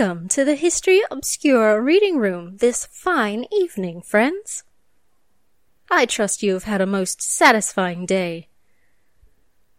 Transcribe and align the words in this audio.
Welcome 0.00 0.28
to 0.28 0.46
the 0.46 0.54
History 0.54 1.02
Obscura 1.10 1.78
reading 1.78 2.16
room 2.16 2.56
this 2.56 2.86
fine 2.86 3.44
evening, 3.52 4.00
friends. 4.00 4.64
I 5.90 6.06
trust 6.06 6.42
you 6.42 6.54
have 6.54 6.64
had 6.64 6.80
a 6.80 6.86
most 6.86 7.20
satisfying 7.20 8.06
day. 8.06 8.48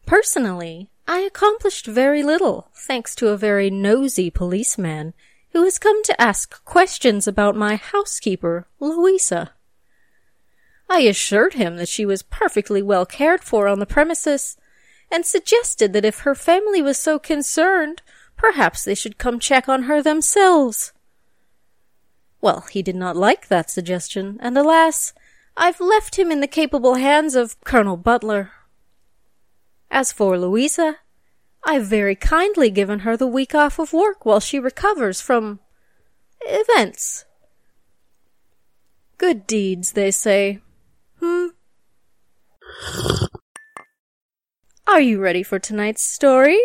Personally, 0.06 0.92
I 1.08 1.22
accomplished 1.22 1.88
very 1.88 2.22
little 2.22 2.70
thanks 2.76 3.16
to 3.16 3.30
a 3.30 3.36
very 3.36 3.72
nosy 3.72 4.30
policeman 4.30 5.16
who 5.54 5.64
has 5.64 5.80
come 5.80 6.04
to 6.04 6.22
ask 6.22 6.64
questions 6.66 7.28
about 7.28 7.56
my 7.56 7.78
housekeeper, 7.78 8.68
Louisa. 8.80 9.54
I 10.88 11.00
assured 11.00 11.56
him 11.56 11.78
that 11.78 11.90
she 11.90 12.06
was 12.06 12.22
perfectly 12.22 12.84
well 12.84 13.08
cared 13.08 13.44
for 13.44 13.68
on 13.68 13.80
the 13.80 13.88
premises, 13.88 14.56
and 15.10 15.26
suggested 15.26 15.94
that 15.94 16.06
if 16.06 16.20
her 16.20 16.36
family 16.36 16.84
was 16.84 17.00
so 17.00 17.18
concerned, 17.18 18.04
perhaps 18.42 18.84
they 18.84 18.96
should 18.96 19.20
come 19.20 19.40
check 19.40 19.70
on 19.70 19.84
her 19.84 20.02
themselves. 20.02 20.94
Well, 22.42 22.62
he 22.72 22.82
did 22.82 22.96
not 22.96 23.16
like 23.16 23.48
that 23.50 23.70
suggestion, 23.70 24.40
and 24.42 24.58
alas, 24.58 25.14
I've 25.56 25.80
left 25.80 26.18
him 26.18 26.32
in 26.32 26.40
the 26.40 26.48
capable 26.48 26.96
hands 26.96 27.36
of 27.36 27.62
Colonel 27.64 27.98
Butler. 27.98 28.50
As 29.92 30.12
for 30.12 30.40
Louisa, 30.40 30.98
I've 31.64 31.86
very 31.86 32.16
kindly 32.16 32.72
given 32.72 33.00
her 33.00 33.16
the 33.16 33.28
week 33.28 33.54
off 33.54 33.78
of 33.78 33.94
work 33.94 34.26
while 34.26 34.40
she 34.40 34.58
recovers 34.58 35.22
from 35.22 35.60
events. 36.42 37.26
Good 39.20 39.46
deeds, 39.46 39.92
they 39.92 40.10
say. 40.10 40.62
Hmm. 41.20 41.48
Are 44.88 45.02
you 45.02 45.20
ready 45.20 45.44
for 45.44 45.60
tonight's 45.60 46.04
story? 46.04 46.60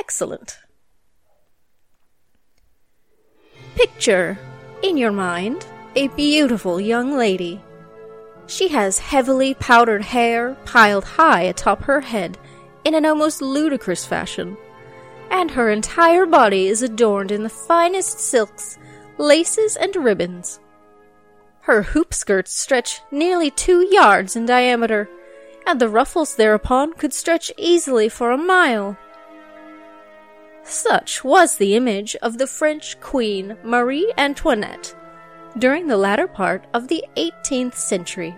Excellent. 0.00 0.58
Picture, 3.74 4.38
in 4.82 4.96
your 4.96 5.12
mind, 5.12 5.66
a 5.94 6.08
beautiful 6.08 6.80
young 6.80 7.16
lady. 7.16 7.60
She 8.46 8.68
has 8.68 8.98
heavily 8.98 9.54
powdered 9.54 10.02
hair 10.02 10.54
piled 10.64 11.04
high 11.04 11.42
atop 11.42 11.82
her 11.82 12.00
head 12.00 12.38
in 12.84 12.94
an 12.94 13.04
almost 13.04 13.42
ludicrous 13.42 14.06
fashion, 14.06 14.56
and 15.30 15.50
her 15.50 15.70
entire 15.70 16.26
body 16.26 16.68
is 16.68 16.82
adorned 16.82 17.32
in 17.32 17.42
the 17.42 17.48
finest 17.48 18.20
silks, 18.20 18.78
laces, 19.18 19.76
and 19.76 19.96
ribbons. 19.96 20.60
Her 21.60 21.82
hoop 21.82 22.14
skirts 22.14 22.56
stretch 22.56 23.00
nearly 23.10 23.50
two 23.50 23.80
yards 23.90 24.36
in 24.36 24.46
diameter, 24.46 25.08
and 25.66 25.80
the 25.80 25.88
ruffles 25.88 26.36
thereupon 26.36 26.92
could 26.92 27.12
stretch 27.12 27.50
easily 27.58 28.08
for 28.08 28.30
a 28.30 28.38
mile. 28.38 28.96
Such 30.76 31.24
was 31.24 31.56
the 31.56 31.74
image 31.74 32.16
of 32.16 32.36
the 32.36 32.46
French 32.46 33.00
Queen 33.00 33.56
Marie 33.64 34.12
Antoinette 34.18 34.94
during 35.58 35.86
the 35.86 35.96
latter 35.96 36.26
part 36.26 36.66
of 36.74 36.88
the 36.88 37.02
18th 37.16 37.74
century 37.74 38.36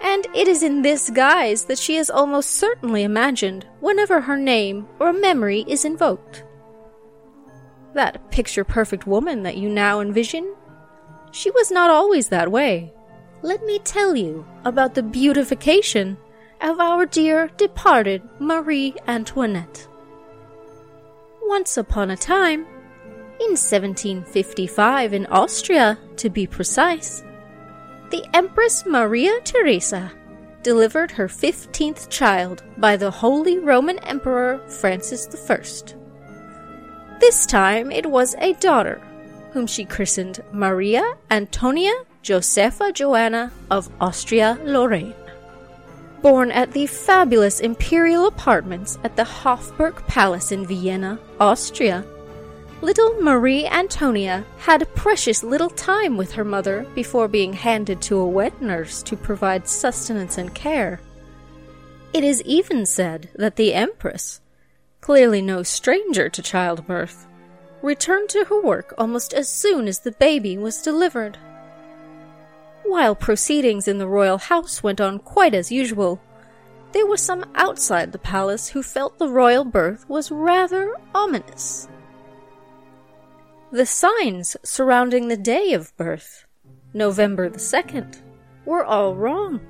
and 0.00 0.26
it 0.34 0.46
is 0.46 0.62
in 0.62 0.82
this 0.82 1.10
guise 1.10 1.64
that 1.64 1.78
she 1.78 1.96
is 1.96 2.10
almost 2.10 2.50
certainly 2.50 3.02
imagined 3.02 3.66
whenever 3.80 4.20
her 4.20 4.36
name 4.36 4.86
or 5.00 5.12
memory 5.12 5.64
is 5.66 5.84
invoked. 5.84 6.44
That 7.94 8.30
picture 8.30 8.64
perfect 8.64 9.06
woman 9.06 9.42
that 9.42 9.56
you 9.56 9.68
now 9.68 10.00
envision, 10.00 10.54
she 11.32 11.50
was 11.50 11.70
not 11.70 11.90
always 11.90 12.28
that 12.28 12.52
way. 12.52 12.92
Let 13.42 13.64
me 13.64 13.78
tell 13.80 14.14
you 14.14 14.46
about 14.64 14.94
the 14.94 15.02
beautification 15.02 16.16
of 16.60 16.78
our 16.78 17.06
dear 17.06 17.48
departed 17.56 18.22
Marie 18.38 18.94
Antoinette. 19.06 19.88
Once 21.48 21.78
upon 21.78 22.10
a 22.10 22.16
time, 22.16 22.66
in 23.40 23.56
1755 23.56 25.14
in 25.14 25.24
Austria, 25.26 25.98
to 26.14 26.28
be 26.28 26.46
precise, 26.46 27.24
the 28.10 28.22
Empress 28.34 28.84
Maria 28.84 29.40
Theresa 29.44 30.12
delivered 30.62 31.10
her 31.10 31.26
15th 31.26 32.10
child 32.10 32.62
by 32.76 32.98
the 32.98 33.10
Holy 33.10 33.58
Roman 33.58 33.98
Emperor 34.00 34.60
Francis 34.68 35.26
I. 35.50 35.58
This 37.18 37.46
time 37.46 37.90
it 37.90 38.04
was 38.04 38.34
a 38.40 38.52
daughter, 38.60 39.00
whom 39.52 39.66
she 39.66 39.86
christened 39.86 40.40
Maria 40.52 41.14
Antonia 41.30 41.94
Josepha 42.20 42.92
Joanna 42.92 43.50
of 43.70 43.88
Austria 44.02 44.58
Lorraine. 44.64 45.14
Born 46.22 46.50
at 46.50 46.72
the 46.72 46.86
fabulous 46.86 47.60
imperial 47.60 48.26
apartments 48.26 48.98
at 49.04 49.16
the 49.16 49.24
Hofburg 49.24 50.06
Palace 50.06 50.50
in 50.50 50.66
Vienna, 50.66 51.18
Austria, 51.38 52.04
Little 52.80 53.20
Marie 53.20 53.66
Antonia 53.66 54.44
had 54.58 54.94
precious 54.94 55.42
little 55.42 55.70
time 55.70 56.16
with 56.16 56.32
her 56.32 56.44
mother 56.44 56.86
before 56.94 57.26
being 57.26 57.52
handed 57.52 58.00
to 58.02 58.18
a 58.18 58.26
wet 58.26 58.62
nurse 58.62 59.02
to 59.02 59.16
provide 59.16 59.66
sustenance 59.66 60.38
and 60.38 60.54
care. 60.54 61.00
It 62.12 62.22
is 62.22 62.40
even 62.42 62.86
said 62.86 63.30
that 63.34 63.56
the 63.56 63.74
Empress, 63.74 64.40
clearly 65.00 65.42
no 65.42 65.64
stranger 65.64 66.28
to 66.28 66.40
childbirth, 66.40 67.26
returned 67.82 68.28
to 68.30 68.44
her 68.44 68.62
work 68.62 68.94
almost 68.96 69.34
as 69.34 69.48
soon 69.48 69.88
as 69.88 69.98
the 69.98 70.12
baby 70.12 70.56
was 70.56 70.80
delivered. 70.80 71.36
While 72.88 73.16
proceedings 73.16 73.86
in 73.86 73.98
the 73.98 74.08
royal 74.08 74.38
house 74.38 74.82
went 74.82 74.98
on 74.98 75.18
quite 75.18 75.52
as 75.52 75.70
usual, 75.70 76.22
there 76.92 77.06
were 77.06 77.18
some 77.18 77.44
outside 77.54 78.12
the 78.12 78.18
palace 78.18 78.68
who 78.68 78.82
felt 78.82 79.18
the 79.18 79.28
royal 79.28 79.66
birth 79.66 80.08
was 80.08 80.30
rather 80.30 80.94
ominous. 81.14 81.86
The 83.70 83.84
signs 83.84 84.56
surrounding 84.64 85.28
the 85.28 85.36
day 85.36 85.74
of 85.74 85.94
birth, 85.98 86.46
November 86.94 87.50
the 87.50 87.58
2nd, 87.58 88.22
were 88.64 88.86
all 88.86 89.14
wrong. 89.14 89.60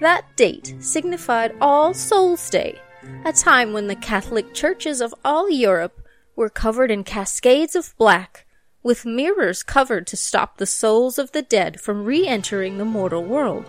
That 0.00 0.24
date 0.36 0.76
signified 0.78 1.56
All 1.60 1.92
Souls' 1.92 2.48
Day, 2.48 2.80
a 3.24 3.32
time 3.32 3.72
when 3.72 3.88
the 3.88 3.96
Catholic 3.96 4.54
churches 4.54 5.00
of 5.00 5.12
all 5.24 5.50
Europe 5.50 6.06
were 6.36 6.50
covered 6.50 6.92
in 6.92 7.02
cascades 7.02 7.74
of 7.74 7.96
black, 7.98 8.45
with 8.86 9.04
mirrors 9.04 9.64
covered 9.64 10.06
to 10.06 10.16
stop 10.16 10.58
the 10.58 10.64
souls 10.64 11.18
of 11.18 11.32
the 11.32 11.42
dead 11.42 11.80
from 11.80 12.04
re 12.04 12.24
entering 12.24 12.78
the 12.78 12.84
mortal 12.84 13.24
world. 13.24 13.68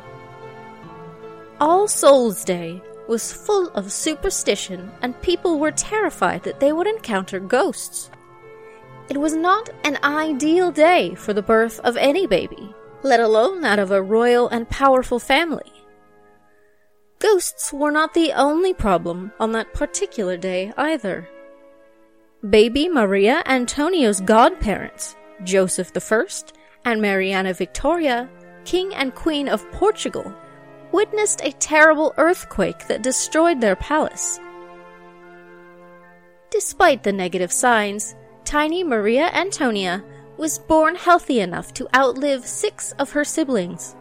All 1.59 1.88
Souls' 1.88 2.45
Day 2.45 2.83
was 3.07 3.33
full 3.33 3.69
of 3.69 3.91
superstition, 3.91 4.91
and 5.01 5.19
people 5.23 5.57
were 5.57 5.72
terrified 5.72 6.44
that 6.44 6.59
they 6.59 6.72
would 6.72 6.85
encounter 6.85 7.39
ghosts. 7.39 8.11
It 9.09 9.17
was 9.17 9.33
not 9.33 9.72
an 9.83 9.97
ideal 10.03 10.72
day 10.72 11.16
for 11.16 11.34
the 11.34 11.41
birth 11.41 11.79
of 11.79 11.97
any 11.97 12.28
baby, 12.28 12.75
let 13.01 13.19
alone 13.19 13.61
that 13.61 13.79
of 13.79 13.89
a 13.89 14.03
royal 14.03 14.47
and 14.49 14.69
powerful 14.69 15.17
family. 15.17 15.73
Ghosts 17.17 17.73
were 17.73 17.89
not 17.89 18.13
the 18.13 18.34
only 18.34 18.72
problem 18.72 19.31
on 19.39 19.51
that 19.53 19.73
particular 19.73 20.38
day 20.38 20.73
either. 20.78 21.28
Baby 22.45 22.87
Maria 22.87 23.41
Antonia's 23.47 24.21
godparents, 24.21 25.15
Joseph 25.43 25.91
I 25.95 26.23
and 26.85 27.01
Mariana 27.01 27.51
Victoria, 27.51 28.29
King 28.63 28.93
and 28.93 29.15
Queen 29.15 29.49
of 29.49 29.69
Portugal, 29.71 30.31
witnessed 30.91 31.41
a 31.43 31.51
terrible 31.53 32.13
earthquake 32.17 32.85
that 32.87 33.01
destroyed 33.01 33.59
their 33.59 33.75
palace. 33.75 34.39
Despite 36.51 37.01
the 37.01 37.11
negative 37.11 37.51
signs, 37.51 38.15
tiny 38.45 38.83
Maria 38.83 39.31
Antonia 39.33 40.03
was 40.37 40.59
born 40.59 40.93
healthy 40.93 41.40
enough 41.40 41.73
to 41.73 41.90
outlive 41.97 42.45
six 42.45 42.91
of 42.99 43.09
her 43.09 43.25
siblings. 43.25 43.95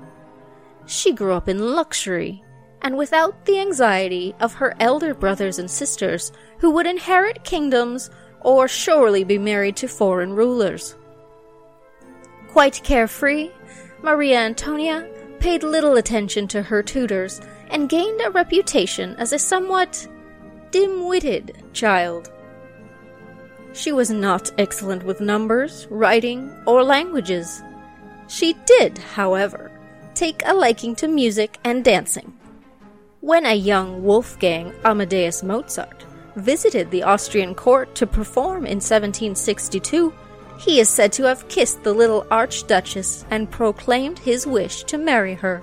She 0.84 1.14
grew 1.14 1.32
up 1.32 1.48
in 1.48 1.74
luxury 1.74 2.44
and 2.82 2.98
without 2.98 3.46
the 3.46 3.58
anxiety 3.58 4.34
of 4.40 4.52
her 4.52 4.74
elder 4.78 5.14
brothers 5.14 5.58
and 5.58 5.70
sisters 5.70 6.32
who 6.58 6.70
would 6.72 6.86
inherit 6.86 7.42
kingdoms 7.42 8.10
or 8.46 8.68
surely 8.68 9.24
be 9.24 9.36
married 9.36 9.74
to 9.74 9.88
foreign 9.88 10.32
rulers. 10.32 10.94
Quite 12.48 12.80
carefree, 12.84 13.50
Maria 14.02 14.38
Antonia 14.38 15.04
paid 15.40 15.64
little 15.64 15.96
attention 15.96 16.46
to 16.46 16.62
her 16.62 16.80
tutors 16.80 17.40
and 17.70 17.88
gained 17.88 18.20
a 18.20 18.30
reputation 18.30 19.16
as 19.16 19.32
a 19.32 19.38
somewhat 19.38 20.06
dim 20.70 21.08
witted 21.08 21.56
child. 21.72 22.30
She 23.72 23.90
was 23.90 24.10
not 24.10 24.52
excellent 24.58 25.02
with 25.02 25.20
numbers, 25.20 25.88
writing, 25.90 26.48
or 26.66 26.84
languages. 26.84 27.62
She 28.28 28.54
did, 28.64 28.96
however, 28.96 29.72
take 30.14 30.42
a 30.46 30.54
liking 30.54 30.94
to 30.96 31.08
music 31.08 31.58
and 31.64 31.84
dancing. 31.84 32.32
When 33.20 33.44
a 33.44 33.54
young 33.54 34.04
Wolfgang 34.04 34.72
Amadeus 34.84 35.42
Mozart 35.42 36.05
visited 36.36 36.90
the 36.90 37.02
Austrian 37.02 37.54
court 37.54 37.94
to 37.96 38.06
perform 38.06 38.66
in 38.66 38.76
1762, 38.76 40.12
he 40.58 40.80
is 40.80 40.88
said 40.88 41.12
to 41.12 41.24
have 41.24 41.48
kissed 41.48 41.82
the 41.82 41.92
little 41.92 42.26
Archduchess 42.30 43.24
and 43.30 43.50
proclaimed 43.50 44.18
his 44.18 44.46
wish 44.46 44.84
to 44.84 44.98
marry 44.98 45.34
her. 45.34 45.62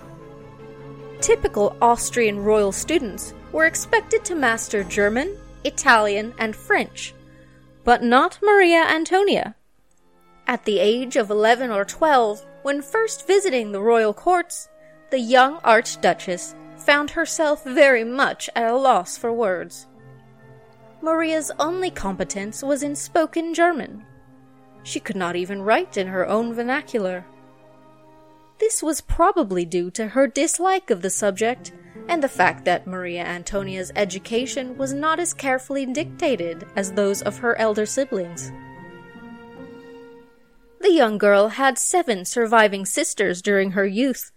Typical 1.21 1.75
Austrian 1.81 2.39
royal 2.39 2.71
students 2.71 3.33
were 3.51 3.65
expected 3.65 4.25
to 4.25 4.35
master 4.35 4.83
German, 4.83 5.37
Italian, 5.63 6.33
and 6.37 6.55
French, 6.55 7.13
but 7.83 8.03
not 8.03 8.39
Maria 8.41 8.83
Antonia. 8.89 9.55
At 10.45 10.65
the 10.65 10.79
age 10.79 11.15
of 11.15 11.29
11 11.29 11.71
or 11.71 11.85
12, 11.85 12.45
when 12.63 12.81
first 12.81 13.25
visiting 13.25 13.71
the 13.71 13.81
royal 13.81 14.13
courts, 14.13 14.67
the 15.11 15.19
young 15.19 15.59
Archduchess 15.63 16.55
found 16.77 17.11
herself 17.11 17.63
very 17.63 18.03
much 18.03 18.49
at 18.55 18.67
a 18.67 18.75
loss 18.75 19.17
for 19.17 19.31
words. 19.31 19.87
Maria's 21.03 21.51
only 21.59 21.91
competence 21.91 22.63
was 22.63 22.81
in 22.81 22.95
spoken 22.95 23.53
German. 23.53 24.05
She 24.83 25.01
could 25.01 25.17
not 25.17 25.35
even 25.35 25.61
write 25.61 25.97
in 25.97 26.07
her 26.07 26.25
own 26.25 26.53
vernacular. 26.53 27.25
This 28.61 28.81
was 28.81 29.01
probably 29.01 29.65
due 29.65 29.91
to 29.91 30.07
her 30.07 30.27
dislike 30.27 30.89
of 30.89 31.01
the 31.01 31.09
subject 31.09 31.73
and 32.07 32.23
the 32.23 32.29
fact 32.29 32.63
that 32.63 32.87
Maria 32.87 33.21
Antonia's 33.25 33.91
education 33.97 34.77
was 34.77 34.93
not 34.93 35.19
as 35.19 35.33
carefully 35.33 35.85
dictated 35.85 36.65
as 36.77 36.93
those 36.93 37.21
of 37.21 37.39
her 37.39 37.59
elder 37.59 37.85
siblings. 37.85 38.53
The 40.79 40.93
young 40.93 41.17
girl 41.17 41.49
had 41.49 41.77
seven 41.77 42.23
surviving 42.23 42.85
sisters 42.85 43.41
during 43.41 43.71
her 43.71 43.85
youth, 43.85 44.31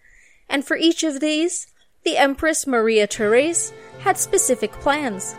and 0.48 0.64
for 0.64 0.76
each 0.76 1.04
of 1.04 1.20
these, 1.20 1.68
the 2.04 2.16
Empress 2.16 2.66
Maria 2.66 3.06
Therese 3.06 3.72
had 4.00 4.18
specific 4.18 4.72
plans. 4.72 5.36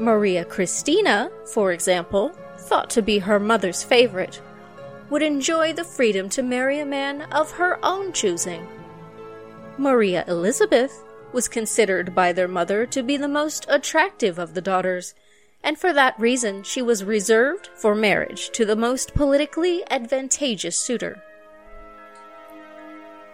Maria 0.00 0.46
Christina, 0.46 1.30
for 1.44 1.72
example, 1.72 2.32
thought 2.56 2.88
to 2.88 3.02
be 3.02 3.18
her 3.18 3.38
mother's 3.38 3.84
favorite, 3.84 4.40
would 5.10 5.20
enjoy 5.20 5.74
the 5.74 5.84
freedom 5.84 6.30
to 6.30 6.42
marry 6.42 6.80
a 6.80 6.86
man 6.86 7.20
of 7.32 7.50
her 7.50 7.78
own 7.84 8.10
choosing. 8.14 8.66
Maria 9.76 10.24
Elizabeth 10.26 11.04
was 11.34 11.48
considered 11.48 12.14
by 12.14 12.32
their 12.32 12.48
mother 12.48 12.86
to 12.86 13.02
be 13.02 13.18
the 13.18 13.28
most 13.28 13.66
attractive 13.68 14.38
of 14.38 14.54
the 14.54 14.62
daughters, 14.62 15.14
and 15.62 15.78
for 15.78 15.92
that 15.92 16.18
reason 16.18 16.62
she 16.62 16.80
was 16.80 17.04
reserved 17.04 17.68
for 17.76 17.94
marriage 17.94 18.48
to 18.52 18.64
the 18.64 18.76
most 18.76 19.12
politically 19.12 19.82
advantageous 19.90 20.80
suitor. 20.80 21.22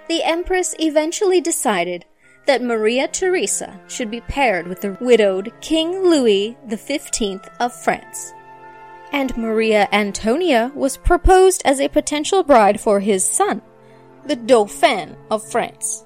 The 0.08 0.24
Empress 0.24 0.74
eventually 0.80 1.40
decided 1.40 2.06
that 2.46 2.62
Maria 2.62 3.08
Theresa 3.08 3.78
should 3.88 4.10
be 4.10 4.20
paired 4.20 4.66
with 4.66 4.80
the 4.80 4.96
widowed 5.00 5.52
King 5.60 6.02
Louis 6.02 6.56
XV 6.70 7.40
of 7.60 7.74
France. 7.74 8.32
And 9.12 9.36
Maria 9.36 9.88
Antonia 9.92 10.72
was 10.74 10.96
proposed 10.96 11.62
as 11.64 11.80
a 11.80 11.88
potential 11.88 12.42
bride 12.42 12.80
for 12.80 13.00
his 13.00 13.24
son, 13.24 13.62
the 14.24 14.36
Dauphin 14.36 15.16
of 15.30 15.48
France. 15.48 16.04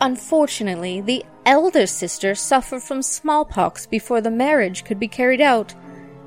Unfortunately, 0.00 1.00
the 1.00 1.24
elder 1.44 1.86
sister 1.86 2.34
suffered 2.34 2.82
from 2.82 3.02
smallpox 3.02 3.86
before 3.86 4.20
the 4.20 4.30
marriage 4.30 4.84
could 4.84 4.98
be 4.98 5.08
carried 5.08 5.40
out, 5.40 5.74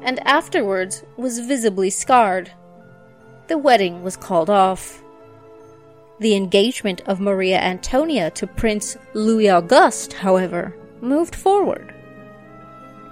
and 0.02 0.20
afterwards 0.28 1.04
was 1.18 1.40
visibly 1.40 1.90
scarred. 1.90 2.52
The 3.48 3.58
wedding 3.58 4.04
was 4.04 4.16
called 4.16 4.50
off. 4.50 5.03
The 6.24 6.36
engagement 6.36 7.02
of 7.06 7.20
Maria 7.20 7.60
Antonia 7.60 8.31
to 8.31 8.48
Prince 8.48 8.96
Louis 9.14 9.50
Auguste, 9.50 10.14
however, 10.14 10.74
moved 11.02 11.36
forward. 11.36 11.94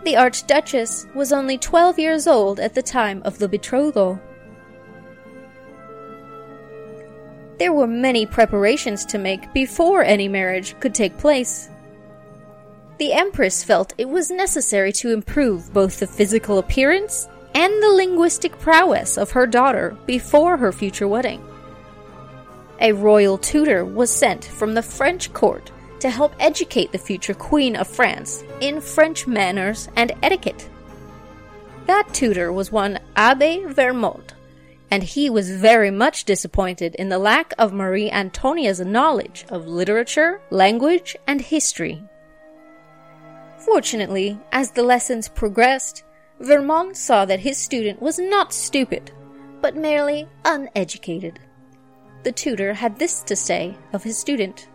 The 0.06 0.16
Archduchess 0.16 1.13
was 1.13 1.34
only 1.34 1.58
12 1.58 2.00
years 2.00 2.25
old 2.25 2.62
at 2.62 2.74
the 2.74 2.81
time 2.81 3.22
of 3.25 3.38
the 3.38 3.50
betrothal. 3.50 4.18
There 7.60 7.74
were 7.74 7.86
many 7.86 8.25
preparations 8.25 9.04
to 9.08 9.18
make 9.18 9.52
before 9.52 10.06
any 10.06 10.30
marriage 10.30 10.80
could 10.80 10.96
take 10.96 11.18
place. 11.18 11.69
The 12.98 13.12
Empress 13.12 13.62
felt 13.62 13.94
it 13.98 14.08
was 14.08 14.31
necessary 14.31 14.94
to 14.94 15.12
improve 15.12 15.74
both 15.74 16.00
the 16.00 16.08
physical 16.08 16.60
appearance 16.60 17.28
and 17.56 17.74
the 17.84 17.90
linguistic 17.90 18.58
prowess 18.58 19.18
of 19.18 19.31
her 19.31 19.46
daughter 19.46 19.98
before 20.06 20.56
her 20.56 20.72
future 20.72 21.10
wedding 21.10 21.46
a 22.81 22.92
royal 22.92 23.38
tutor 23.38 23.86
was 23.86 24.10
sent 24.10 24.44
from 24.44 24.74
the 24.74 24.81
French 24.81 25.31
court 25.33 25.72
to 26.00 26.10
help 26.10 26.33
educate 26.39 26.92
the 26.92 26.98
future 26.98 27.33
Queen 27.33 27.75
of 27.75 27.88
France 27.88 28.44
in 28.60 28.81
French 28.81 29.28
manners 29.28 29.88
and 29.95 30.12
etiquette. 30.24 30.68
That 31.86 32.12
tutor 32.13 32.51
was 32.51 32.72
one 32.72 33.00
Abbe 33.16 33.66
Vermond, 33.66 34.33
and 34.89 35.04
he 35.04 35.30
was 35.30 35.51
very 35.51 35.92
much 35.92 36.25
disappointed 36.25 36.95
in 36.95 37.10
the 37.10 37.19
lack 37.19 37.54
of 37.60 37.72
Marie 37.72 38.10
Antonia's 38.10 38.81
knowledge 38.81 39.45
of 39.50 39.68
literature, 39.68 40.42
language, 40.50 41.16
and 41.27 41.39
history. 41.39 42.04
Fortunately, 43.57 44.39
as 44.51 44.72
the 44.72 44.84
lessons 44.84 45.30
progressed, 45.30 46.04
Vermond 46.39 46.98
saw 46.98 47.25
that 47.25 47.39
his 47.39 47.60
student 47.60 48.01
was 48.01 48.18
not 48.18 48.54
stupid, 48.54 49.12
but 49.62 49.75
merely 49.75 50.27
uneducated 50.44 51.39
the 52.24 52.32
tutor 52.32 52.74
had 52.74 52.98
this 52.98 53.22
to 53.24 53.36
say 53.36 53.76
of 53.94 54.04
his 54.04 54.18
student. 54.18 54.68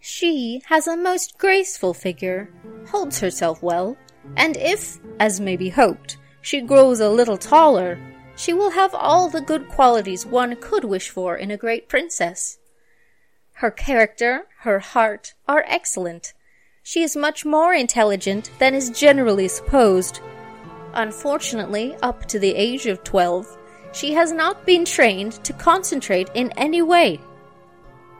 She 0.00 0.62
has 0.66 0.86
a 0.86 0.96
most 0.96 1.36
graceful 1.38 1.92
figure, 1.92 2.50
holds 2.88 3.20
herself 3.20 3.62
well, 3.62 3.96
and 4.36 4.56
if, 4.56 4.98
as 5.18 5.40
may 5.40 5.56
be 5.56 5.68
hoped, 5.68 6.16
she 6.40 6.60
grows 6.60 7.00
a 7.00 7.10
little 7.10 7.36
taller, 7.36 7.98
she 8.34 8.54
will 8.54 8.70
have 8.70 8.94
all 8.94 9.28
the 9.28 9.42
good 9.42 9.68
qualities 9.68 10.24
one 10.24 10.56
could 10.56 10.84
wish 10.84 11.10
for 11.10 11.36
in 11.36 11.50
a 11.50 11.58
great 11.58 11.88
princess. 11.88 12.58
Her 13.52 13.70
character, 13.70 14.46
her 14.60 14.78
heart, 14.78 15.34
are 15.46 15.64
excellent. 15.68 16.32
She 16.82 17.02
is 17.02 17.14
much 17.14 17.44
more 17.44 17.74
intelligent 17.74 18.50
than 18.58 18.74
is 18.74 18.88
generally 18.88 19.48
supposed. 19.48 20.20
Unfortunately, 20.94 21.94
up 22.02 22.24
to 22.26 22.38
the 22.38 22.54
age 22.54 22.86
of 22.86 23.04
twelve, 23.04 23.58
she 23.92 24.12
has 24.12 24.32
not 24.32 24.64
been 24.66 24.84
trained 24.84 25.32
to 25.44 25.52
concentrate 25.52 26.28
in 26.34 26.52
any 26.56 26.82
way. 26.82 27.20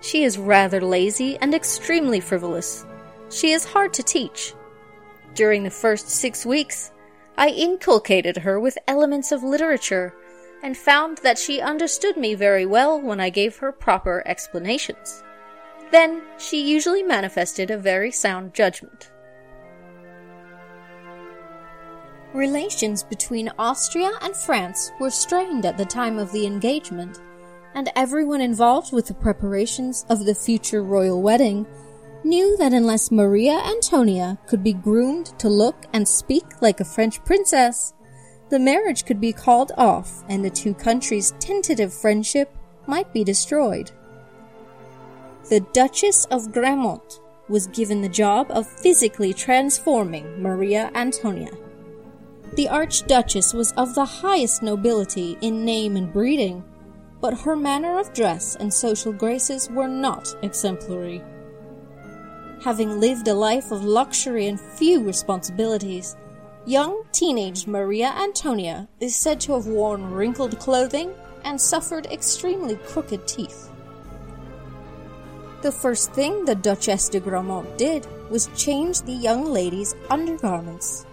She 0.00 0.24
is 0.24 0.38
rather 0.38 0.80
lazy 0.80 1.36
and 1.38 1.54
extremely 1.54 2.20
frivolous. 2.20 2.84
She 3.30 3.52
is 3.52 3.64
hard 3.64 3.92
to 3.94 4.02
teach. 4.02 4.54
During 5.34 5.62
the 5.62 5.70
first 5.70 6.08
six 6.08 6.44
weeks, 6.44 6.90
I 7.36 7.48
inculcated 7.48 8.38
her 8.38 8.58
with 8.58 8.78
elements 8.88 9.32
of 9.32 9.42
literature 9.42 10.14
and 10.62 10.76
found 10.76 11.18
that 11.18 11.38
she 11.38 11.60
understood 11.60 12.16
me 12.16 12.34
very 12.34 12.66
well 12.66 13.00
when 13.00 13.20
I 13.20 13.30
gave 13.30 13.56
her 13.58 13.72
proper 13.72 14.22
explanations. 14.26 15.22
Then 15.90 16.22
she 16.38 16.70
usually 16.70 17.02
manifested 17.02 17.70
a 17.70 17.78
very 17.78 18.10
sound 18.10 18.54
judgment. 18.54 19.10
Relations 22.34 23.02
between 23.02 23.50
Austria 23.58 24.12
and 24.22 24.36
France 24.36 24.92
were 25.00 25.10
strained 25.10 25.66
at 25.66 25.76
the 25.76 25.84
time 25.84 26.16
of 26.16 26.30
the 26.30 26.46
engagement, 26.46 27.20
and 27.74 27.90
everyone 27.96 28.40
involved 28.40 28.92
with 28.92 29.06
the 29.06 29.14
preparations 29.14 30.06
of 30.08 30.24
the 30.24 30.34
future 30.34 30.84
royal 30.84 31.20
wedding 31.20 31.66
knew 32.22 32.56
that 32.56 32.72
unless 32.72 33.10
Maria 33.10 33.58
Antonia 33.58 34.38
could 34.46 34.62
be 34.62 34.72
groomed 34.72 35.38
to 35.40 35.48
look 35.48 35.86
and 35.92 36.06
speak 36.06 36.44
like 36.62 36.78
a 36.78 36.84
French 36.84 37.24
princess, 37.24 37.94
the 38.48 38.60
marriage 38.60 39.04
could 39.04 39.20
be 39.20 39.32
called 39.32 39.72
off 39.76 40.22
and 40.28 40.44
the 40.44 40.50
two 40.50 40.74
countries' 40.74 41.34
tentative 41.40 41.92
friendship 41.92 42.54
might 42.86 43.12
be 43.12 43.24
destroyed. 43.24 43.90
The 45.48 45.60
Duchess 45.72 46.26
of 46.26 46.52
Gramont 46.52 47.18
was 47.48 47.66
given 47.66 48.02
the 48.02 48.08
job 48.08 48.46
of 48.50 48.68
physically 48.68 49.32
transforming 49.34 50.40
Maria 50.40 50.92
Antonia. 50.94 51.50
The 52.54 52.68
Archduchess 52.68 53.54
was 53.54 53.70
of 53.72 53.94
the 53.94 54.04
highest 54.04 54.60
nobility 54.60 55.38
in 55.40 55.64
name 55.64 55.96
and 55.96 56.12
breeding, 56.12 56.64
but 57.20 57.40
her 57.40 57.54
manner 57.54 57.98
of 58.00 58.12
dress 58.12 58.56
and 58.56 58.74
social 58.74 59.12
graces 59.12 59.70
were 59.70 59.86
not 59.86 60.34
exemplary. 60.42 61.22
Having 62.64 62.98
lived 62.98 63.28
a 63.28 63.34
life 63.34 63.70
of 63.70 63.84
luxury 63.84 64.48
and 64.48 64.60
few 64.60 65.00
responsibilities, 65.04 66.16
young 66.66 67.04
teenage 67.12 67.68
Maria 67.68 68.08
Antonia 68.08 68.88
is 68.98 69.14
said 69.14 69.40
to 69.42 69.52
have 69.54 69.68
worn 69.68 70.10
wrinkled 70.10 70.58
clothing 70.58 71.12
and 71.44 71.60
suffered 71.60 72.06
extremely 72.06 72.74
crooked 72.74 73.28
teeth. 73.28 73.70
The 75.62 75.70
first 75.70 76.12
thing 76.12 76.44
the 76.44 76.56
Duchesse 76.56 77.10
de 77.10 77.20
Gramont 77.20 77.78
did 77.78 78.08
was 78.28 78.50
change 78.56 79.02
the 79.02 79.12
young 79.12 79.44
lady's 79.44 79.94
undergarments. 80.10 81.06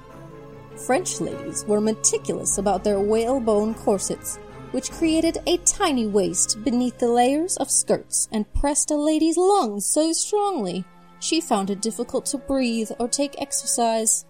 French 0.85 1.19
ladies 1.19 1.65
were 1.65 1.81
meticulous 1.81 2.57
about 2.57 2.83
their 2.83 2.99
whalebone 2.99 3.73
corsets, 3.73 4.37
which 4.71 4.91
created 4.91 5.39
a 5.47 5.57
tiny 5.57 6.07
waist 6.07 6.63
beneath 6.63 6.97
the 6.99 7.07
layers 7.07 7.57
of 7.57 7.71
skirts 7.71 8.27
and 8.31 8.51
pressed 8.53 8.91
a 8.91 8.95
lady's 8.95 9.37
lungs 9.37 9.85
so 9.85 10.11
strongly 10.11 10.85
she 11.19 11.41
found 11.41 11.69
it 11.69 11.81
difficult 11.81 12.25
to 12.27 12.37
breathe 12.37 12.91
or 12.99 13.07
take 13.07 13.41
exercise. 13.41 14.25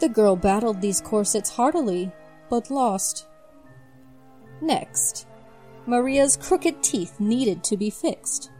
The 0.00 0.08
girl 0.08 0.34
battled 0.36 0.80
these 0.80 1.00
corsets 1.00 1.50
heartily, 1.50 2.10
but 2.48 2.70
lost. 2.70 3.26
Next, 4.60 5.26
Maria's 5.86 6.36
crooked 6.36 6.82
teeth 6.82 7.20
needed 7.20 7.62
to 7.64 7.76
be 7.76 7.90
fixed. 7.90 8.50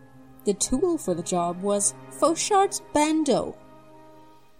The 0.45 0.55
tool 0.55 0.99
for 0.99 1.15
the 1.15 1.23
job 1.23 1.63
was 1.63 1.95
Fauchard's 2.11 2.83
bandeau. 2.93 3.57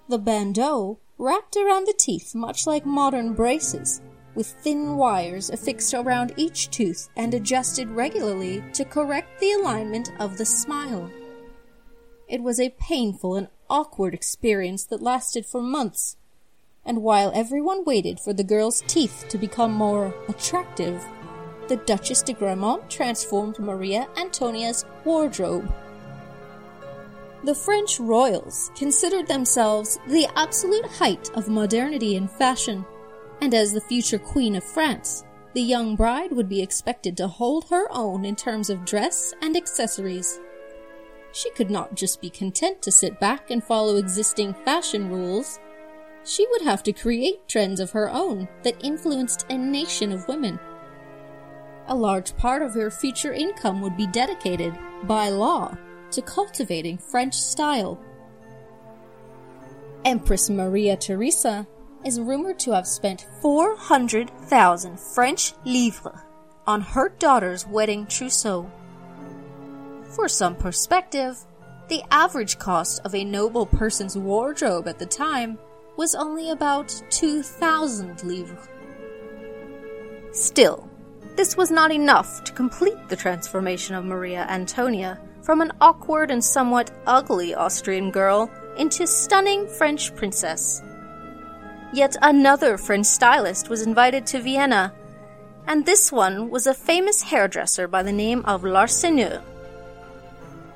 The 0.09 0.19
bandeau 0.19 0.99
wrapped 1.23 1.57
around 1.57 1.87
the 1.87 1.95
teeth 1.97 2.35
much 2.35 2.67
like 2.67 2.85
modern 2.85 3.33
braces, 3.33 4.03
with 4.35 4.49
thin 4.65 4.97
wires 4.97 5.51
affixed 5.51 5.95
around 5.95 6.35
each 6.37 6.69
tooth 6.71 7.09
and 7.17 7.33
adjusted 7.33 7.89
regularly 7.91 8.61
to 8.73 8.85
correct 8.85 9.39
the 9.39 9.53
alignment 9.53 10.11
of 10.19 10.37
the 10.37 10.45
smile. 10.45 11.09
It 12.27 12.43
was 12.43 12.59
a 12.59 12.71
painful 12.71 13.37
and 13.37 13.47
awkward 13.71 14.15
experience 14.15 14.85
that 14.87 15.01
lasted 15.01 15.47
for 15.47 15.63
months, 15.63 16.17
and 16.85 17.05
while 17.05 17.31
everyone 17.37 17.85
waited 17.85 18.19
for 18.19 18.33
the 18.33 18.43
girl's 18.43 18.83
teeth 18.89 19.27
to 19.29 19.39
become 19.39 19.73
more 19.73 20.13
attractive, 20.29 21.05
the 21.69 21.77
Duchess 21.77 22.23
de 22.23 22.33
Gramont 22.33 22.91
transformed 22.91 23.61
Maria 23.61 24.09
Antonia's 24.17 24.85
wardrobe. 25.05 25.73
The 27.45 27.55
French 27.57 27.99
royals 27.99 28.71
considered 28.77 29.27
themselves 29.27 29.99
the 30.07 30.29
absolute 30.37 30.87
height 30.87 31.29
of 31.35 31.49
modernity 31.49 32.15
in 32.15 32.29
fashion, 32.29 32.87
and 33.41 33.53
as 33.53 33.73
the 33.73 33.81
future 33.81 34.19
Queen 34.19 34.55
of 34.55 34.63
France, 34.63 35.25
the 35.53 35.61
young 35.61 35.97
bride 35.97 36.31
would 36.31 36.49
be 36.49 36.63
expected 36.63 37.17
to 37.17 37.27
hold 37.27 37.69
her 37.69 37.89
own 37.91 38.25
in 38.25 38.37
terms 38.37 38.71
of 38.71 38.85
dress 38.85 39.35
and 39.43 39.57
accessories. 39.57 40.39
She 41.33 41.51
could 41.51 41.69
not 41.69 41.97
just 41.97 42.21
be 42.21 42.31
content 42.31 42.81
to 42.83 42.93
sit 42.93 43.19
back 43.19 43.51
and 43.51 43.63
follow 43.63 43.97
existing 43.97 44.55
fashion 44.65 45.11
rules. 45.11 45.59
She 46.25 46.47
would 46.47 46.63
have 46.63 46.85
to 46.85 46.93
create 46.93 47.49
trends 47.49 47.81
of 47.81 47.91
her 47.91 48.09
own 48.09 48.49
that 48.63 48.85
influenced 48.85 49.47
a 49.51 49.59
nation 49.59 50.13
of 50.13 50.29
women. 50.29 50.61
A 51.89 51.95
large 51.95 52.37
part 52.37 52.63
of 52.63 52.75
her 52.75 52.91
future 52.91 53.33
income 53.33 53.81
would 53.81 53.97
be 53.97 54.07
dedicated, 54.07 54.79
by 55.05 55.31
law, 55.31 55.77
to 56.13 56.23
cultivating 56.23 56.99
French 56.99 57.35
style. 57.35 58.01
Empress 60.05 60.51
Maria 60.51 60.97
Theresa 60.97 61.67
is 62.05 62.21
rumored 62.21 62.59
to 62.61 62.73
have 62.73 62.87
spent 62.87 63.27
400,000 63.41 64.99
French 64.99 65.55
livres 65.65 66.19
on 66.67 66.81
her 66.81 67.09
daughter's 67.09 67.67
wedding 67.67 68.07
trousseau. 68.07 68.71
For 70.15 70.29
some 70.29 70.57
perspective, 70.57 71.39
the 71.89 72.03
average 72.11 72.59
cost 72.59 73.01
of 73.05 73.15
a 73.15 73.25
noble 73.25 73.67
person's 73.67 74.17
wardrobe 74.17 74.89
at 74.89 74.99
the 74.99 75.07
time 75.07 75.59
was 75.97 76.15
only 76.15 76.51
about 76.51 77.03
2,000 77.11 78.23
livres. 78.25 78.69
Still, 80.33 80.89
this 81.37 81.57
was 81.57 81.71
not 81.71 81.93
enough 81.93 82.45
to 82.45 82.53
complete 82.53 83.09
the 83.09 83.17
transformation 83.17 83.95
of 83.95 84.05
Maria 84.05 84.47
Antonia 84.49 85.21
from 85.43 85.61
an 85.61 85.73
awkward 85.81 86.31
and 86.31 86.43
somewhat 86.43 86.91
ugly 87.07 87.55
Austrian 87.55 88.11
girl 88.11 88.51
into 88.77 89.07
stunning 89.07 89.67
French 89.67 90.15
princess. 90.15 90.83
Yet 91.93 92.17
another 92.23 92.79
French 92.79 93.07
stylist 93.07 93.69
was 93.69 93.83
invited 93.83 94.27
to 94.29 94.41
Vienna, 94.41 94.95
and 95.67 95.85
this 95.85 96.11
one 96.11 96.49
was 96.49 96.67
a 96.67 96.75
famous 96.75 97.23
hairdresser 97.23 97.87
by 97.87 98.03
the 98.03 98.13
name 98.13 98.45
of 98.47 98.63
Larseneur. 98.63 99.43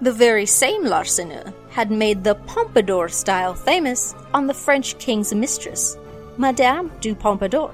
The 0.00 0.12
very 0.12 0.44
same 0.44 0.85
Larseneur 0.85 1.54
had 1.70 1.90
made 1.90 2.23
the 2.23 2.35
Pompadour 2.35 3.08
style 3.08 3.54
famous 3.54 4.14
on 4.35 4.46
the 4.46 4.54
French 4.54 4.99
king's 4.99 5.32
mistress, 5.35 5.96
Madame 6.37 6.92
du 7.00 7.14
Pompadour. 7.14 7.73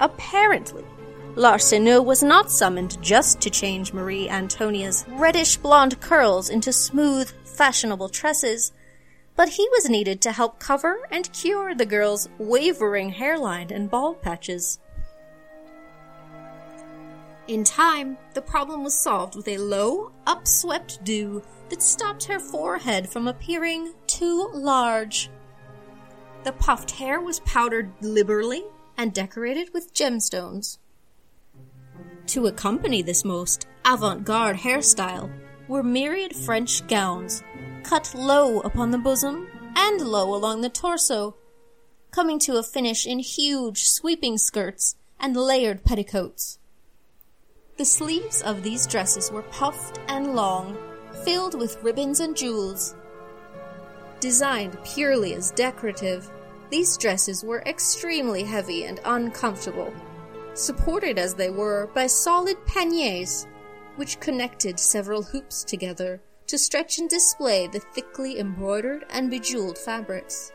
Apparently, 0.00 0.84
Larseneur 1.38 2.04
was 2.04 2.20
not 2.20 2.50
summoned 2.50 3.00
just 3.00 3.40
to 3.42 3.48
change 3.48 3.92
Marie 3.92 4.28
Antonia's 4.28 5.04
reddish 5.10 5.56
blonde 5.56 6.00
curls 6.00 6.50
into 6.50 6.72
smooth, 6.72 7.30
fashionable 7.44 8.08
tresses, 8.08 8.72
but 9.36 9.50
he 9.50 9.68
was 9.70 9.88
needed 9.88 10.20
to 10.22 10.32
help 10.32 10.58
cover 10.58 10.98
and 11.12 11.32
cure 11.32 11.76
the 11.76 11.86
girl's 11.86 12.28
wavering 12.38 13.10
hairline 13.10 13.70
and 13.70 13.88
bald 13.88 14.20
patches. 14.20 14.80
In 17.46 17.62
time, 17.62 18.18
the 18.34 18.42
problem 18.42 18.82
was 18.82 19.00
solved 19.00 19.36
with 19.36 19.46
a 19.46 19.58
low, 19.58 20.10
upswept 20.26 21.04
do 21.04 21.40
that 21.68 21.82
stopped 21.82 22.24
her 22.24 22.40
forehead 22.40 23.08
from 23.08 23.28
appearing 23.28 23.94
too 24.08 24.50
large. 24.52 25.30
The 26.42 26.50
puffed 26.50 26.90
hair 26.90 27.20
was 27.20 27.38
powdered 27.40 27.92
liberally 28.00 28.64
and 28.96 29.14
decorated 29.14 29.72
with 29.72 29.94
gemstones. 29.94 30.78
To 32.28 32.46
accompany 32.46 33.00
this 33.00 33.24
most 33.24 33.66
avant 33.86 34.22
garde 34.22 34.58
hairstyle 34.58 35.32
were 35.66 35.82
myriad 35.82 36.36
French 36.36 36.86
gowns, 36.86 37.42
cut 37.84 38.14
low 38.14 38.60
upon 38.60 38.90
the 38.90 38.98
bosom 38.98 39.48
and 39.74 39.98
low 40.02 40.34
along 40.34 40.60
the 40.60 40.68
torso, 40.68 41.36
coming 42.10 42.38
to 42.40 42.58
a 42.58 42.62
finish 42.62 43.06
in 43.06 43.18
huge 43.18 43.84
sweeping 43.84 44.36
skirts 44.36 44.96
and 45.18 45.38
layered 45.38 45.86
petticoats. 45.86 46.58
The 47.78 47.86
sleeves 47.86 48.42
of 48.42 48.62
these 48.62 48.86
dresses 48.86 49.32
were 49.32 49.42
puffed 49.44 49.98
and 50.06 50.34
long, 50.34 50.76
filled 51.24 51.58
with 51.58 51.82
ribbons 51.82 52.20
and 52.20 52.36
jewels. 52.36 52.94
Designed 54.20 54.76
purely 54.84 55.32
as 55.32 55.50
decorative, 55.52 56.30
these 56.68 56.98
dresses 56.98 57.42
were 57.42 57.62
extremely 57.62 58.42
heavy 58.42 58.84
and 58.84 59.00
uncomfortable 59.06 59.94
supported 60.58 61.18
as 61.18 61.34
they 61.34 61.50
were 61.50 61.88
by 61.94 62.06
solid 62.06 62.56
panniers, 62.66 63.46
which 63.96 64.20
connected 64.20 64.78
several 64.78 65.22
hoops 65.22 65.64
together 65.64 66.20
to 66.46 66.58
stretch 66.58 66.98
and 66.98 67.10
display 67.10 67.66
the 67.66 67.80
thickly 67.80 68.38
embroidered 68.38 69.04
and 69.10 69.30
bejeweled 69.30 69.78
fabrics. 69.78 70.52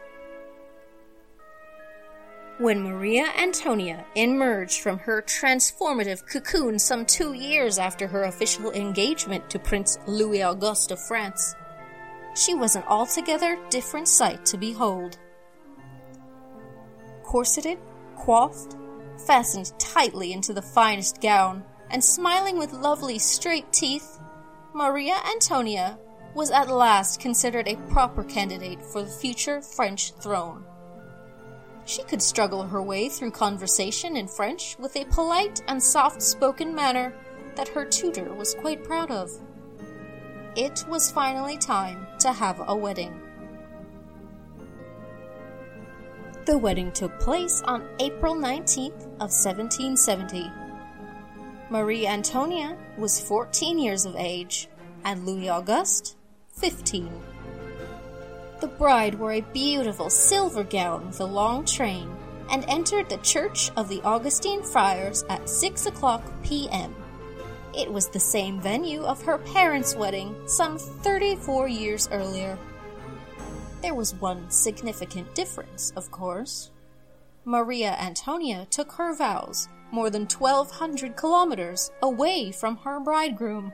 When 2.60 2.84
Maria 2.84 3.26
Antonia 3.38 4.06
emerged 4.16 4.82
from 4.82 5.00
her 5.00 5.22
transformative 5.24 6.28
cocoon 6.32 6.78
some 6.78 7.06
two 7.06 7.34
years 7.34 7.80
after 7.80 8.08
her 8.08 8.24
official 8.26 8.72
engagement 8.72 9.50
to 9.50 9.60
Prince 9.60 9.98
Louis 10.06 10.44
Auguste 10.44 10.92
of 10.92 11.00
France, 11.00 11.56
she 12.36 12.54
was 12.54 12.76
an 12.76 12.84
altogether 12.88 13.58
different 13.70 14.08
sight 14.08 14.46
to 14.46 14.58
behold. 14.58 15.18
Corseted, 17.24 17.80
coiffed, 18.16 18.76
fastened 19.20 19.74
tightly 19.80 20.34
into 20.34 20.54
the 20.54 20.62
finest 20.62 21.22
gown, 21.22 21.64
and 21.90 22.04
smiling 22.04 22.58
with 22.58 22.74
lovely 22.74 23.20
straight 23.20 23.72
teeth, 23.72 24.20
Maria 24.74 25.20
Antonia 25.32 25.98
was 26.34 26.50
at 26.50 26.70
last 26.70 27.20
considered 27.20 27.68
a 27.68 27.76
proper 27.90 28.24
candidate 28.24 28.84
for 28.84 29.04
the 29.04 29.10
future 29.10 29.62
French 29.62 30.14
throne. 30.14 30.66
She 31.86 32.04
could 32.04 32.22
struggle 32.22 32.64
her 32.64 32.82
way 32.82 33.10
through 33.10 33.32
conversation 33.32 34.16
in 34.16 34.28
French 34.28 34.78
with 34.80 34.96
a 34.96 35.06
polite 35.06 35.62
and 35.68 35.82
soft 35.82 36.22
spoken 36.22 36.74
manner 36.74 37.14
that 37.56 37.68
her 37.68 37.86
tutor 37.86 38.34
was 38.34 38.56
quite 38.56 38.84
proud 38.84 39.12
of. 39.12 39.30
It 40.56 40.86
was 40.88 41.12
finally 41.12 41.58
time 41.58 42.08
to 42.20 42.32
have 42.32 42.62
a 42.68 42.76
wedding. 42.76 43.20
The 46.46 46.58
wedding 46.58 46.92
took 46.92 47.18
place 47.22 47.62
on 47.62 47.88
April 48.00 48.36
19th 48.36 49.04
of 49.22 49.32
1770. 49.32 50.52
Marie 51.70 52.06
Antonia 52.06 52.78
was 52.98 53.22
14 53.22 53.80
years 53.80 54.06
of 54.06 54.18
age 54.18 54.68
and 55.06 55.26
Louis 55.26 55.48
Auguste 55.48 56.18
15. 56.58 57.10
The 58.60 58.68
bride 58.68 59.16
wore 59.16 59.32
a 59.32 59.42
beautiful 59.54 60.10
silver 60.10 60.66
gown 60.66 61.08
with 61.08 61.22
a 61.22 61.26
long 61.26 61.64
train 61.64 62.14
and 62.52 62.66
entered 62.68 63.10
the 63.10 63.18
Church 63.20 63.72
of 63.78 63.88
the 63.88 64.02
Augustine 64.02 64.64
Friars 64.64 65.24
at 65.30 65.48
6 65.48 65.86
o'clock 65.86 66.30
p.m. 66.44 66.94
It 67.74 67.90
was 67.90 68.10
the 68.10 68.20
same 68.20 68.60
venue 68.60 69.04
of 69.04 69.24
her 69.24 69.38
parents' 69.38 69.96
wedding 69.96 70.36
some 70.46 70.78
34 70.78 71.70
years 71.70 72.10
earlier. 72.12 72.58
There 73.84 73.94
was 73.94 74.16
one 74.16 74.50
significant 74.50 75.36
difference, 75.36 75.92
of 75.98 76.10
course. 76.10 76.72
Maria 77.44 77.98
Antonia 78.00 78.66
took 78.70 78.94
her 78.94 79.14
vows 79.14 79.68
more 79.92 80.10
than 80.10 80.22
1,200 80.22 81.18
kilometers 81.18 81.92
away 82.02 82.54
from 82.54 82.78
her 82.78 83.02
bridegroom. 83.02 83.74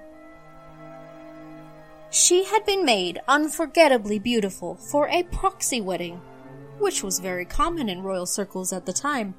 She 2.09 2.43
had 2.43 2.65
been 2.65 2.83
made 2.83 3.21
unforgettably 3.27 4.17
beautiful 4.17 4.73
for 4.73 5.07
a 5.09 5.21
proxy 5.21 5.79
wedding, 5.79 6.19
which 6.79 7.03
was 7.03 7.19
very 7.19 7.45
common 7.45 7.87
in 7.87 8.01
royal 8.01 8.25
circles 8.25 8.73
at 8.73 8.87
the 8.87 8.93
time. 8.93 9.35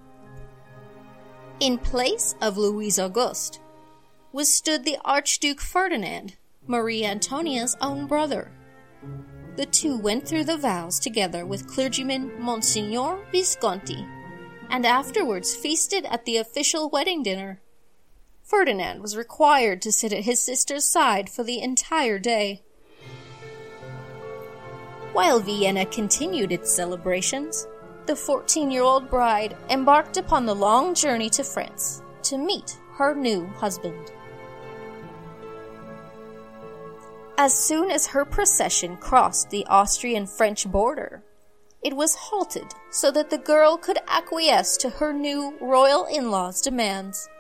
In 1.59 1.79
place 1.79 2.37
of 2.41 2.57
Louis 2.57 2.97
Auguste 2.97 3.59
was 4.33 4.55
stood 4.55 4.85
the 4.85 4.99
Archduke 5.05 5.61
Ferdinand, 5.61 6.37
Marie 6.69 7.05
Antonia's 7.05 7.77
own 7.81 8.07
brother. 8.07 8.53
The 9.61 9.67
two 9.67 9.99
went 9.99 10.27
through 10.27 10.45
the 10.45 10.57
vows 10.57 10.99
together 10.99 11.45
with 11.45 11.67
clergyman 11.67 12.33
Monsignor 12.41 13.19
Visconti, 13.31 14.07
and 14.71 14.87
afterwards 14.87 15.55
feasted 15.55 16.07
at 16.07 16.25
the 16.25 16.39
official 16.39 16.89
wedding 16.89 17.23
dinner. 17.23 17.61
Ferdinand 18.43 19.03
was 19.03 19.19
required 19.19 19.83
to 19.83 19.93
sit 19.93 20.15
at 20.15 20.25
his 20.25 20.41
sister's 20.41 20.87
side 20.87 21.29
for 21.29 21.45
the 21.45 21.61
entire 21.61 22.19
day. 22.19 22.63
While 25.13 25.41
Vienna 25.41 25.85
continued 25.85 26.53
its 26.53 26.73
celebrations, 26.73 27.67
the 28.07 28.17
14 28.17 28.71
year 28.71 28.83
old 28.83 29.11
bride 29.11 29.59
embarked 29.69 30.17
upon 30.17 30.47
the 30.47 30.55
long 30.55 30.95
journey 30.95 31.29
to 31.29 31.45
France 31.45 32.01
to 32.23 32.39
meet 32.39 32.79
her 32.95 33.15
new 33.15 33.47
husband. 33.49 34.11
As 37.43 37.55
soon 37.55 37.91
as 37.91 38.07
her 38.09 38.27
procession 38.27 38.99
crossed 38.99 39.49
the 39.49 39.65
Austrian 39.65 40.27
French 40.27 40.71
border, 40.71 41.23
it 41.83 41.97
was 41.97 42.15
halted 42.15 42.67
so 42.91 43.11
that 43.13 43.31
the 43.31 43.39
girl 43.39 43.79
could 43.79 43.97
acquiesce 44.07 44.77
to 44.77 44.91
her 44.91 45.15
new 45.15 45.57
royal 45.59 46.05
in 46.05 46.31
law's 46.31 46.61
demands. 46.61 47.31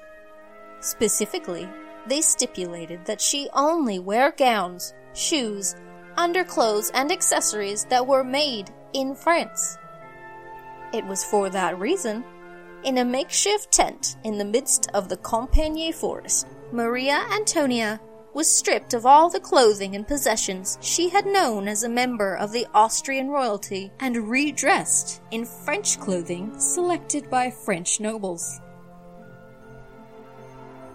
Specifically, 0.80 1.68
they 2.06 2.22
stipulated 2.22 3.04
that 3.04 3.20
she 3.20 3.50
only 3.52 3.98
wear 3.98 4.32
gowns, 4.32 4.94
shoes, 5.12 5.76
underclothes, 6.16 6.90
and 6.94 7.12
accessories 7.12 7.84
that 7.90 8.06
were 8.06 8.24
made 8.24 8.70
in 8.94 9.14
France. 9.14 9.76
It 10.94 11.04
was 11.04 11.24
for 11.24 11.50
that 11.50 11.78
reason, 11.78 12.24
in 12.84 12.96
a 12.96 13.04
makeshift 13.04 13.70
tent 13.70 14.16
in 14.24 14.38
the 14.38 14.46
midst 14.46 14.90
of 14.94 15.10
the 15.10 15.18
Compiègne 15.18 15.94
forest, 15.94 16.46
Maria 16.72 17.26
Antonia 17.30 18.00
was 18.32 18.50
stripped 18.50 18.94
of 18.94 19.04
all 19.04 19.28
the 19.28 19.40
clothing 19.40 19.94
and 19.96 20.06
possessions 20.06 20.78
she 20.80 21.08
had 21.08 21.26
known 21.26 21.66
as 21.66 21.82
a 21.82 21.88
member 21.88 22.34
of 22.34 22.52
the 22.52 22.66
Austrian 22.74 23.28
royalty 23.28 23.90
and 24.00 24.28
redressed 24.28 25.20
in 25.30 25.44
French 25.44 25.98
clothing 25.98 26.58
selected 26.58 27.28
by 27.28 27.50
French 27.50 28.00
nobles. 28.00 28.60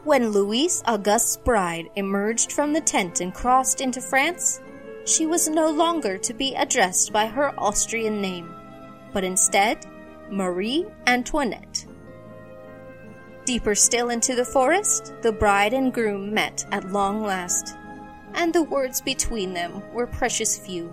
When 0.03 0.29
Louise 0.29 0.83
Auguste's 0.85 1.37
bride 1.37 1.89
emerged 1.95 2.51
from 2.51 2.73
the 2.73 2.81
tent 2.81 3.21
and 3.21 3.33
crossed 3.33 3.81
into 3.81 4.01
France, 4.01 4.61
she 5.05 5.25
was 5.25 5.49
no 5.49 5.69
longer 5.69 6.17
to 6.19 6.33
be 6.33 6.53
addressed 6.55 7.11
by 7.11 7.25
her 7.25 7.59
Austrian 7.59 8.21
name, 8.21 8.53
but 9.13 9.23
instead 9.23 9.85
Marie 10.29 10.85
Antoinette. 11.07 11.85
Deeper 13.45 13.75
still 13.75 14.09
into 14.09 14.35
the 14.35 14.43
forest, 14.43 15.13
the 15.21 15.31
bride 15.31 15.73
and 15.73 15.93
groom 15.93 16.33
met 16.33 16.65
at 16.71 16.91
long 16.91 17.21
last, 17.21 17.77
and 18.33 18.51
the 18.51 18.63
words 18.63 19.01
between 19.01 19.53
them 19.53 19.83
were 19.93 20.07
precious 20.07 20.57
few. 20.57 20.91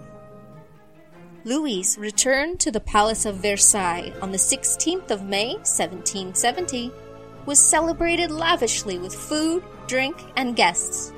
Louise 1.44 1.97
returned 1.97 2.61
to 2.61 2.71
the 2.71 2.80
Palace 2.80 3.25
of 3.25 3.37
Versailles 3.37 4.12
on 4.21 4.30
the 4.32 4.38
16th 4.38 5.11
of 5.11 5.25
May, 5.25 5.54
1770, 5.54 6.92
was 7.47 7.59
celebrated 7.59 8.30
lavishly 8.30 8.99
with 8.99 9.14
food, 9.14 9.64
drink, 9.87 10.23
and 10.37 10.54
guests. 10.54 11.11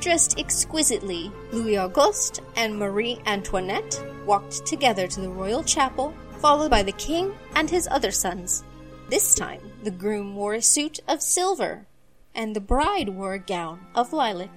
Dressed 0.00 0.38
exquisitely, 0.38 1.30
Louis 1.50 1.76
Auguste 1.76 2.40
and 2.54 2.78
Marie 2.78 3.18
Antoinette 3.26 4.00
walked 4.24 4.64
together 4.64 5.08
to 5.08 5.20
the 5.20 5.28
royal 5.28 5.64
chapel, 5.64 6.14
followed 6.38 6.70
by 6.70 6.84
the 6.84 6.92
king 6.92 7.34
and 7.56 7.68
his 7.68 7.88
other 7.90 8.12
sons. 8.12 8.62
This 9.10 9.34
time, 9.34 9.72
the 9.82 9.90
groom 9.90 10.36
wore 10.36 10.54
a 10.54 10.62
suit 10.62 11.00
of 11.08 11.20
silver, 11.20 11.88
and 12.32 12.54
the 12.54 12.60
bride 12.60 13.08
wore 13.08 13.34
a 13.34 13.40
gown 13.40 13.80
of 13.92 14.12
lilac. 14.12 14.56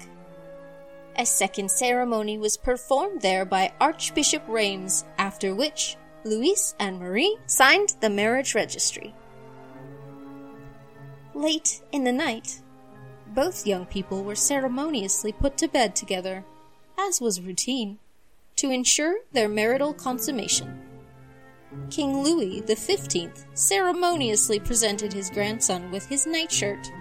A 1.16 1.26
second 1.26 1.72
ceremony 1.72 2.38
was 2.38 2.56
performed 2.56 3.24
there 3.24 3.46
by 3.46 3.74
Archbishop 3.82 4.44
Rheims, 4.48 5.06
after 5.18 5.56
which 5.56 5.98
Louis 6.24 6.76
and 6.80 7.00
Marie 7.00 7.36
signed 7.48 7.96
the 8.00 8.12
marriage 8.12 8.54
registry. 8.54 9.16
Late 11.34 11.82
in 11.92 12.04
the 12.04 12.12
night, 12.12 12.62
both 13.34 13.66
young 13.66 13.88
people 13.88 14.24
were 14.24 14.36
ceremoniously 14.36 15.32
put 15.32 15.58
to 15.58 15.68
bed 15.68 15.96
together, 15.96 16.46
as 17.00 17.20
was 17.20 17.42
routine, 17.42 17.98
to 18.58 18.70
ensure 18.70 19.16
their 19.32 19.50
marital 19.50 19.96
consummation. 19.96 20.93
King 21.90 22.24
Louis 22.24 22.64
XV 22.68 23.46
ceremoniously 23.54 24.60
presented 24.60 25.14
his 25.14 25.30
grandson 25.30 25.92
with 25.92 26.08
his 26.08 26.26
nightshirt. 26.26 26.92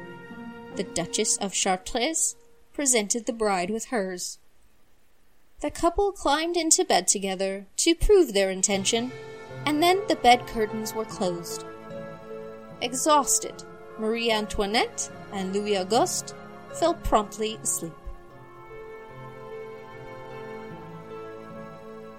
The 0.77 0.85
Duchess 0.85 1.37
of 1.39 1.53
Chartres 1.53 2.37
presented 2.73 3.27
the 3.27 3.33
bride 3.33 3.71
with 3.71 3.87
hers. 3.87 4.39
The 5.61 5.71
couple 5.71 6.13
climbed 6.13 6.57
into 6.57 6.85
bed 6.85 7.07
together 7.07 7.67
to 7.77 7.95
prove 7.95 8.33
their 8.33 8.51
intention, 8.51 9.13
and 9.65 9.83
then 9.83 10.01
the 10.09 10.17
bed 10.17 10.47
curtains 10.47 10.95
were 10.95 11.05
closed. 11.05 11.65
Exhausted, 12.81 13.63
Marie 13.99 14.33
Antoinette 14.33 15.11
and 15.33 15.53
Louis 15.53 15.77
Auguste 15.77 16.35
fell 16.75 16.95
promptly 16.95 17.59
asleep. 17.63 17.93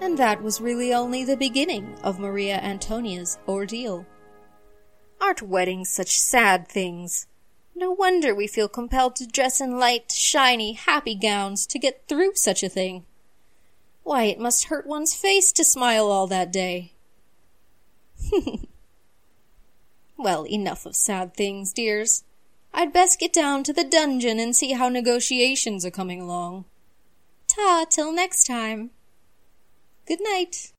And 0.04 0.18
that 0.18 0.42
was 0.42 0.60
really 0.60 0.92
only 0.92 1.24
the 1.24 1.34
beginning 1.34 1.96
of 2.02 2.18
Maria 2.18 2.60
Antonia's 2.60 3.38
ordeal. 3.48 4.04
Aren't 5.18 5.40
weddings 5.40 5.88
such 5.88 6.20
sad 6.20 6.68
things? 6.68 7.26
No 7.74 7.90
wonder 7.90 8.34
we 8.34 8.46
feel 8.46 8.68
compelled 8.68 9.16
to 9.16 9.26
dress 9.26 9.62
in 9.62 9.78
light, 9.78 10.12
shiny, 10.12 10.74
happy 10.74 11.14
gowns 11.14 11.66
to 11.68 11.78
get 11.78 12.06
through 12.06 12.34
such 12.34 12.62
a 12.62 12.68
thing. 12.68 13.06
Why, 14.02 14.24
it 14.24 14.38
must 14.38 14.64
hurt 14.64 14.86
one's 14.86 15.14
face 15.14 15.50
to 15.52 15.64
smile 15.64 16.08
all 16.08 16.26
that 16.26 16.52
day. 16.52 16.92
well, 20.18 20.46
enough 20.46 20.84
of 20.84 20.94
sad 20.96 21.32
things, 21.32 21.72
dears. 21.72 22.24
I'd 22.74 22.92
best 22.92 23.18
get 23.18 23.32
down 23.32 23.64
to 23.64 23.72
the 23.72 23.84
dungeon 23.84 24.38
and 24.38 24.54
see 24.54 24.72
how 24.72 24.90
negotiations 24.90 25.82
are 25.86 25.90
coming 25.90 26.20
along. 26.20 26.66
Ta 27.48 27.86
till 27.88 28.12
next 28.12 28.44
time. 28.44 28.90
Good 30.06 30.20
night. 30.20 30.72